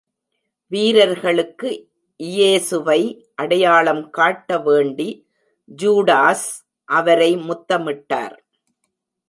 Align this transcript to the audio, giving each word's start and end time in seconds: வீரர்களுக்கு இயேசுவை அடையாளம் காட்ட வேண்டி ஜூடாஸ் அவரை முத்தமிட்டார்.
வீரர்களுக்கு 0.71 1.69
இயேசுவை 2.19 3.01
அடையாளம் 3.35 4.01
காட்ட 4.09 4.57
வேண்டி 4.59 5.09
ஜூடாஸ் 5.79 6.49
அவரை 6.89 7.31
முத்தமிட்டார். 7.47 8.35